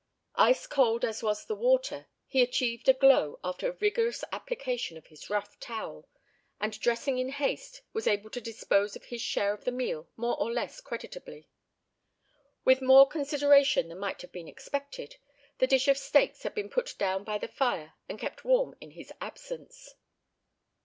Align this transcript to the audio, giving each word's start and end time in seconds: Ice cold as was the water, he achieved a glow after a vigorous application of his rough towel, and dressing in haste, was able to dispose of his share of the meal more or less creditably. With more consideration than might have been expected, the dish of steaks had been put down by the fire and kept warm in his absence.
Ice 0.39 0.65
cold 0.65 1.05
as 1.05 1.21
was 1.21 1.45
the 1.45 1.53
water, 1.53 2.07
he 2.25 2.41
achieved 2.41 2.89
a 2.89 2.93
glow 2.93 3.39
after 3.43 3.67
a 3.69 3.73
vigorous 3.73 4.23
application 4.31 4.97
of 4.97 5.05
his 5.05 5.29
rough 5.29 5.59
towel, 5.59 6.09
and 6.59 6.79
dressing 6.79 7.19
in 7.19 7.29
haste, 7.29 7.83
was 7.93 8.07
able 8.07 8.31
to 8.31 8.41
dispose 8.41 8.95
of 8.95 9.05
his 9.05 9.21
share 9.21 9.53
of 9.53 9.63
the 9.63 9.71
meal 9.71 10.09
more 10.17 10.35
or 10.41 10.51
less 10.51 10.81
creditably. 10.81 11.49
With 12.65 12.81
more 12.81 13.07
consideration 13.07 13.89
than 13.89 13.99
might 13.99 14.23
have 14.23 14.31
been 14.31 14.47
expected, 14.47 15.17
the 15.59 15.67
dish 15.67 15.87
of 15.87 15.99
steaks 15.99 16.41
had 16.41 16.55
been 16.55 16.71
put 16.71 16.97
down 16.97 17.23
by 17.23 17.37
the 17.37 17.47
fire 17.47 17.93
and 18.09 18.17
kept 18.17 18.43
warm 18.43 18.75
in 18.81 18.89
his 18.89 19.13
absence. 19.21 19.93